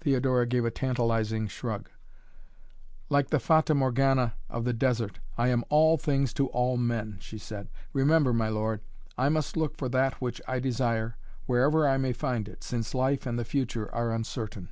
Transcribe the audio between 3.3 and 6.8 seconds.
the Fata Morgana of the desert, I am all things to all